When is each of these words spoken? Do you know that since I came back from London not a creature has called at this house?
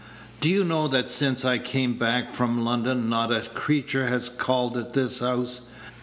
Do 0.39 0.49
you 0.49 0.63
know 0.63 0.87
that 0.87 1.11
since 1.11 1.45
I 1.45 1.59
came 1.59 1.93
back 1.99 2.33
from 2.33 2.65
London 2.65 3.07
not 3.07 3.31
a 3.31 3.47
creature 3.47 4.07
has 4.07 4.29
called 4.29 4.75
at 4.75 4.93
this 4.93 5.19
house? 5.19 5.69